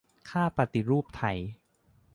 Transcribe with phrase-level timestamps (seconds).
[0.29, 1.37] 'ค่าปฎิรูปไทย'